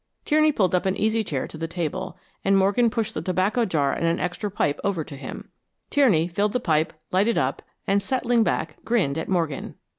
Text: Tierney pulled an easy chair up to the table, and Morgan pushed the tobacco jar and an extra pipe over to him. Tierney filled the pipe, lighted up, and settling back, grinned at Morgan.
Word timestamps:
Tierney 0.25 0.51
pulled 0.51 0.73
an 0.73 0.97
easy 0.97 1.23
chair 1.23 1.43
up 1.43 1.49
to 1.51 1.59
the 1.59 1.67
table, 1.67 2.17
and 2.43 2.57
Morgan 2.57 2.89
pushed 2.89 3.13
the 3.13 3.21
tobacco 3.21 3.65
jar 3.65 3.93
and 3.93 4.07
an 4.07 4.19
extra 4.19 4.49
pipe 4.49 4.79
over 4.83 5.03
to 5.03 5.15
him. 5.15 5.49
Tierney 5.91 6.27
filled 6.27 6.53
the 6.53 6.59
pipe, 6.59 6.91
lighted 7.11 7.37
up, 7.37 7.61
and 7.85 8.01
settling 8.01 8.41
back, 8.43 8.77
grinned 8.83 9.19
at 9.19 9.29
Morgan. 9.29 9.75